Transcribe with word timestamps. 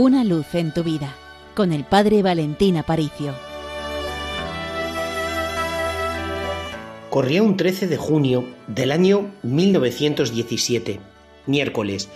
Una 0.00 0.22
luz 0.22 0.54
en 0.54 0.72
tu 0.72 0.84
vida 0.84 1.12
con 1.56 1.72
el 1.72 1.82
Padre 1.82 2.22
Valentín 2.22 2.76
Aparicio. 2.76 3.34
Corría 7.10 7.42
un 7.42 7.56
13 7.56 7.88
de 7.88 7.96
junio 7.96 8.44
del 8.68 8.92
año 8.92 9.28
1917, 9.42 11.00
miércoles. 11.46 12.08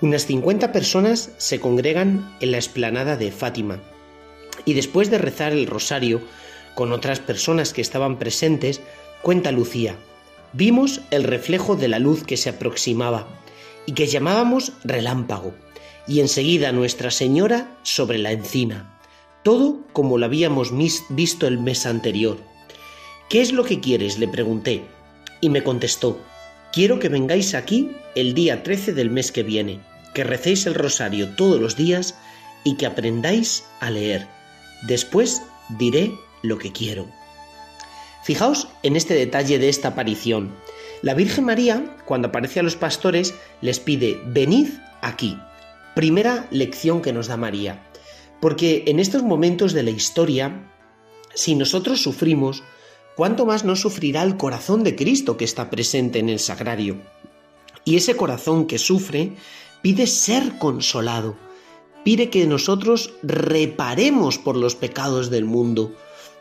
Unas 0.00 0.24
50 0.24 0.72
personas 0.72 1.32
se 1.36 1.60
congregan 1.60 2.34
en 2.40 2.52
la 2.52 2.56
explanada 2.56 3.18
de 3.18 3.30
Fátima 3.32 3.80
y 4.64 4.72
después 4.72 5.10
de 5.10 5.18
rezar 5.18 5.52
el 5.52 5.66
rosario 5.66 6.22
con 6.74 6.90
otras 6.90 7.20
personas 7.20 7.74
que 7.74 7.82
estaban 7.82 8.18
presentes, 8.18 8.80
cuenta 9.20 9.52
Lucía, 9.52 9.94
vimos 10.54 11.02
el 11.10 11.24
reflejo 11.24 11.76
de 11.76 11.88
la 11.88 11.98
luz 11.98 12.24
que 12.24 12.38
se 12.38 12.48
aproximaba 12.48 13.28
y 13.84 13.92
que 13.92 14.06
llamábamos 14.06 14.72
relámpago 14.84 15.52
y 16.06 16.20
enseguida 16.20 16.72
Nuestra 16.72 17.10
Señora 17.10 17.78
sobre 17.82 18.18
la 18.18 18.32
encina. 18.32 18.98
Todo 19.42 19.80
como 19.92 20.18
lo 20.18 20.26
habíamos 20.26 20.70
visto 21.10 21.46
el 21.46 21.58
mes 21.58 21.86
anterior. 21.86 22.38
¿Qué 23.28 23.40
es 23.40 23.52
lo 23.52 23.64
que 23.64 23.80
quieres? 23.80 24.18
le 24.18 24.28
pregunté, 24.28 24.84
y 25.40 25.50
me 25.50 25.62
contestó, 25.62 26.20
quiero 26.72 26.98
que 26.98 27.08
vengáis 27.08 27.54
aquí 27.54 27.90
el 28.14 28.34
día 28.34 28.62
13 28.62 28.92
del 28.92 29.10
mes 29.10 29.32
que 29.32 29.42
viene, 29.42 29.80
que 30.14 30.24
recéis 30.24 30.66
el 30.66 30.74
rosario 30.74 31.34
todos 31.36 31.60
los 31.60 31.76
días 31.76 32.16
y 32.64 32.76
que 32.76 32.86
aprendáis 32.86 33.64
a 33.80 33.90
leer. 33.90 34.26
Después 34.82 35.42
diré 35.78 36.12
lo 36.42 36.58
que 36.58 36.72
quiero. 36.72 37.06
Fijaos 38.24 38.68
en 38.82 38.96
este 38.96 39.14
detalle 39.14 39.58
de 39.58 39.68
esta 39.68 39.88
aparición. 39.88 40.54
La 41.02 41.14
Virgen 41.14 41.44
María, 41.44 41.96
cuando 42.04 42.28
aparece 42.28 42.60
a 42.60 42.62
los 42.62 42.76
pastores, 42.76 43.34
les 43.62 43.80
pide, 43.80 44.20
venid 44.26 44.68
aquí. 45.00 45.38
Primera 46.00 46.48
lección 46.50 47.02
que 47.02 47.12
nos 47.12 47.26
da 47.26 47.36
María. 47.36 47.86
Porque 48.40 48.84
en 48.86 49.00
estos 49.00 49.22
momentos 49.22 49.74
de 49.74 49.82
la 49.82 49.90
historia, 49.90 50.66
si 51.34 51.54
nosotros 51.54 52.00
sufrimos, 52.00 52.62
¿cuánto 53.16 53.44
más 53.44 53.66
no 53.66 53.76
sufrirá 53.76 54.22
el 54.22 54.38
corazón 54.38 54.82
de 54.82 54.96
Cristo 54.96 55.36
que 55.36 55.44
está 55.44 55.68
presente 55.68 56.18
en 56.18 56.30
el 56.30 56.38
sagrario? 56.38 56.96
Y 57.84 57.96
ese 57.96 58.16
corazón 58.16 58.66
que 58.66 58.78
sufre 58.78 59.34
pide 59.82 60.06
ser 60.06 60.56
consolado, 60.56 61.36
pide 62.02 62.30
que 62.30 62.46
nosotros 62.46 63.12
reparemos 63.22 64.38
por 64.38 64.56
los 64.56 64.76
pecados 64.76 65.28
del 65.28 65.44
mundo, 65.44 65.94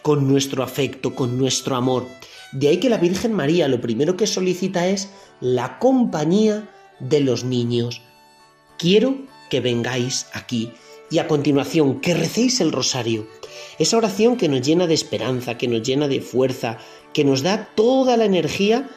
con 0.00 0.26
nuestro 0.28 0.62
afecto, 0.62 1.14
con 1.14 1.36
nuestro 1.36 1.76
amor. 1.76 2.06
De 2.52 2.68
ahí 2.68 2.78
que 2.78 2.88
la 2.88 2.96
Virgen 2.96 3.34
María 3.34 3.68
lo 3.68 3.82
primero 3.82 4.16
que 4.16 4.26
solicita 4.26 4.88
es 4.88 5.10
la 5.42 5.78
compañía 5.78 6.70
de 7.00 7.20
los 7.20 7.44
niños. 7.44 8.00
Quiero 8.78 9.30
que 9.52 9.60
vengáis 9.60 10.28
aquí 10.32 10.72
y 11.10 11.18
a 11.18 11.28
continuación 11.28 12.00
que 12.00 12.14
recéis 12.14 12.62
el 12.62 12.72
rosario. 12.72 13.26
Esa 13.78 13.98
oración 13.98 14.38
que 14.38 14.48
nos 14.48 14.62
llena 14.62 14.86
de 14.86 14.94
esperanza, 14.94 15.58
que 15.58 15.68
nos 15.68 15.82
llena 15.82 16.08
de 16.08 16.22
fuerza, 16.22 16.78
que 17.12 17.22
nos 17.22 17.42
da 17.42 17.68
toda 17.74 18.16
la 18.16 18.24
energía 18.24 18.88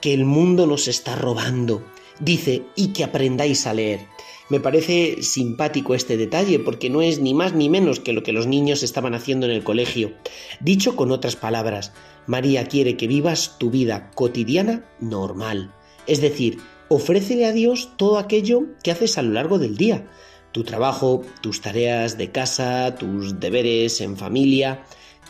que 0.00 0.12
el 0.12 0.24
mundo 0.24 0.66
nos 0.66 0.88
está 0.88 1.14
robando. 1.14 1.84
Dice, 2.18 2.64
y 2.74 2.88
que 2.88 3.04
aprendáis 3.04 3.68
a 3.68 3.72
leer. 3.72 4.00
Me 4.48 4.58
parece 4.58 5.22
simpático 5.22 5.94
este 5.94 6.16
detalle 6.16 6.58
porque 6.58 6.90
no 6.90 7.02
es 7.02 7.20
ni 7.20 7.32
más 7.32 7.54
ni 7.54 7.68
menos 7.68 8.00
que 8.00 8.12
lo 8.12 8.24
que 8.24 8.32
los 8.32 8.48
niños 8.48 8.82
estaban 8.82 9.14
haciendo 9.14 9.46
en 9.46 9.52
el 9.52 9.62
colegio. 9.62 10.14
Dicho 10.58 10.96
con 10.96 11.12
otras 11.12 11.36
palabras, 11.36 11.92
María 12.26 12.66
quiere 12.66 12.96
que 12.96 13.06
vivas 13.06 13.58
tu 13.60 13.70
vida 13.70 14.10
cotidiana 14.16 14.84
normal. 14.98 15.72
Es 16.08 16.20
decir, 16.20 16.58
ofrécele 16.90 17.46
a 17.46 17.52
Dios 17.52 17.92
todo 17.96 18.18
aquello 18.18 18.64
que 18.82 18.90
haces 18.90 19.16
a 19.16 19.22
lo 19.22 19.32
largo 19.32 19.60
del 19.60 19.76
día. 19.76 20.10
Tu 20.50 20.64
trabajo, 20.64 21.22
tus 21.40 21.60
tareas 21.60 22.18
de 22.18 22.32
casa, 22.32 22.96
tus 22.96 23.38
deberes 23.38 24.00
en 24.00 24.16
familia, 24.16 24.82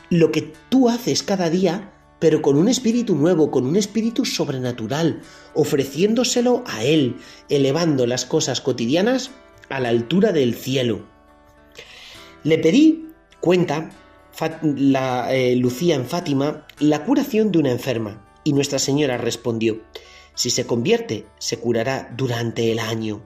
lo 0.08 0.32
que 0.32 0.54
tú 0.70 0.88
haces 0.88 1.22
cada 1.22 1.50
día, 1.50 1.92
pero 2.18 2.40
con 2.40 2.56
un 2.56 2.68
espíritu 2.68 3.14
nuevo, 3.14 3.50
con 3.50 3.66
un 3.66 3.76
espíritu 3.76 4.24
sobrenatural, 4.24 5.20
ofreciéndoselo 5.54 6.64
a 6.66 6.82
Él, 6.82 7.16
elevando 7.50 8.06
las 8.06 8.24
cosas 8.24 8.62
cotidianas 8.62 9.30
a 9.68 9.80
la 9.80 9.90
altura 9.90 10.32
del 10.32 10.54
cielo. 10.54 11.04
Le 12.42 12.56
pedí, 12.56 13.10
cuenta 13.40 13.90
la, 14.62 15.34
eh, 15.34 15.56
Lucía 15.56 15.94
en 15.94 16.06
Fátima, 16.06 16.66
la 16.78 17.04
curación 17.04 17.52
de 17.52 17.58
una 17.58 17.70
enferma, 17.70 18.26
y 18.44 18.54
Nuestra 18.54 18.78
Señora 18.78 19.18
respondió, 19.18 19.82
si 20.40 20.48
se 20.48 20.64
convierte, 20.64 21.26
se 21.38 21.58
curará 21.58 22.10
durante 22.16 22.72
el 22.72 22.78
año. 22.78 23.20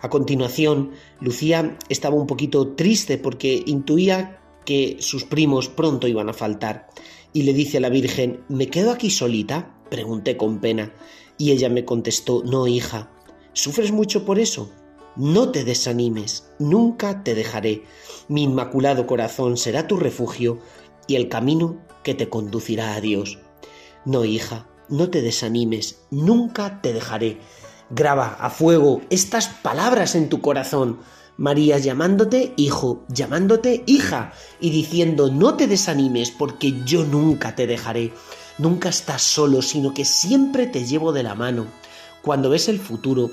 A 0.00 0.08
continuación, 0.08 0.92
Lucía 1.20 1.76
estaba 1.88 2.14
un 2.14 2.28
poquito 2.28 2.76
triste 2.76 3.18
porque 3.18 3.64
intuía 3.66 4.38
que 4.64 4.98
sus 5.00 5.24
primos 5.24 5.68
pronto 5.68 6.06
iban 6.06 6.28
a 6.28 6.32
faltar, 6.32 6.90
y 7.32 7.42
le 7.42 7.54
dice 7.54 7.78
a 7.78 7.80
la 7.80 7.88
Virgen, 7.88 8.44
¿me 8.48 8.68
quedo 8.68 8.92
aquí 8.92 9.10
solita? 9.10 9.74
pregunté 9.90 10.36
con 10.36 10.60
pena, 10.60 10.94
y 11.38 11.50
ella 11.50 11.68
me 11.70 11.84
contestó, 11.84 12.44
no, 12.44 12.68
hija, 12.68 13.10
¿sufres 13.52 13.90
mucho 13.90 14.24
por 14.24 14.38
eso? 14.38 14.70
No 15.16 15.50
te 15.50 15.64
desanimes, 15.64 16.52
nunca 16.60 17.24
te 17.24 17.34
dejaré. 17.34 17.82
Mi 18.28 18.44
inmaculado 18.44 19.08
corazón 19.08 19.56
será 19.56 19.88
tu 19.88 19.96
refugio 19.96 20.60
y 21.08 21.16
el 21.16 21.28
camino 21.28 21.80
que 22.04 22.14
te 22.14 22.28
conducirá 22.28 22.94
a 22.94 23.00
Dios. 23.00 23.40
No, 24.04 24.24
hija, 24.24 24.68
no 24.88 25.10
te 25.10 25.22
desanimes, 25.22 25.98
nunca 26.10 26.80
te 26.80 26.92
dejaré. 26.92 27.40
Graba 27.90 28.36
a 28.40 28.50
fuego 28.50 29.02
estas 29.10 29.48
palabras 29.48 30.14
en 30.14 30.28
tu 30.28 30.40
corazón. 30.40 31.00
María 31.36 31.78
llamándote 31.78 32.54
hijo, 32.56 33.04
llamándote 33.08 33.82
hija 33.86 34.32
y 34.60 34.70
diciendo 34.70 35.30
no 35.30 35.54
te 35.54 35.66
desanimes 35.66 36.30
porque 36.30 36.74
yo 36.84 37.04
nunca 37.04 37.54
te 37.54 37.66
dejaré. 37.66 38.12
Nunca 38.58 38.88
estás 38.88 39.22
solo, 39.22 39.62
sino 39.62 39.92
que 39.94 40.04
siempre 40.04 40.66
te 40.66 40.84
llevo 40.84 41.12
de 41.12 41.24
la 41.24 41.34
mano. 41.34 41.66
Cuando 42.22 42.50
ves 42.50 42.68
el 42.68 42.78
futuro 42.78 43.30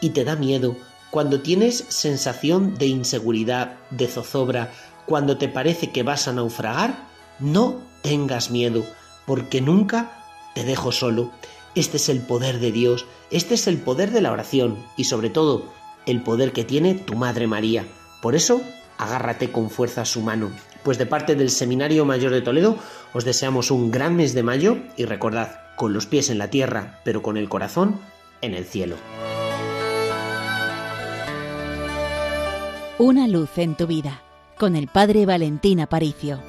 y 0.00 0.10
te 0.10 0.24
da 0.24 0.36
miedo, 0.36 0.76
cuando 1.10 1.40
tienes 1.40 1.84
sensación 1.88 2.76
de 2.76 2.86
inseguridad, 2.86 3.78
de 3.90 4.06
zozobra, 4.06 4.72
cuando 5.06 5.36
te 5.38 5.48
parece 5.48 5.90
que 5.90 6.04
vas 6.04 6.28
a 6.28 6.32
naufragar, 6.32 7.08
no 7.40 7.80
tengas 8.02 8.50
miedo, 8.50 8.84
porque 9.26 9.60
nunca 9.60 10.19
te 10.54 10.64
dejo 10.64 10.92
solo. 10.92 11.30
Este 11.74 11.98
es 11.98 12.08
el 12.08 12.20
poder 12.20 12.58
de 12.58 12.72
Dios, 12.72 13.06
este 13.30 13.54
es 13.54 13.66
el 13.66 13.78
poder 13.78 14.10
de 14.10 14.20
la 14.20 14.32
oración 14.32 14.76
y 14.96 15.04
sobre 15.04 15.30
todo 15.30 15.72
el 16.06 16.22
poder 16.22 16.52
que 16.52 16.64
tiene 16.64 16.94
tu 16.94 17.14
Madre 17.14 17.46
María. 17.46 17.86
Por 18.22 18.34
eso, 18.34 18.60
agárrate 18.98 19.52
con 19.52 19.70
fuerza 19.70 20.02
a 20.02 20.06
su 20.06 20.20
mano. 20.20 20.50
Pues 20.82 20.98
de 20.98 21.06
parte 21.06 21.34
del 21.34 21.50
Seminario 21.50 22.04
Mayor 22.04 22.32
de 22.32 22.42
Toledo 22.42 22.76
os 23.12 23.24
deseamos 23.24 23.70
un 23.70 23.90
gran 23.90 24.16
mes 24.16 24.34
de 24.34 24.42
mayo 24.42 24.78
y 24.96 25.04
recordad, 25.04 25.60
con 25.76 25.92
los 25.92 26.06
pies 26.06 26.30
en 26.30 26.38
la 26.38 26.50
tierra, 26.50 27.00
pero 27.04 27.22
con 27.22 27.36
el 27.36 27.48
corazón 27.48 28.00
en 28.40 28.54
el 28.54 28.64
cielo. 28.64 28.96
Una 32.98 33.28
luz 33.28 33.56
en 33.56 33.76
tu 33.76 33.86
vida, 33.86 34.22
con 34.58 34.76
el 34.76 34.88
Padre 34.88 35.24
Valentín 35.24 35.80
Aparicio. 35.80 36.40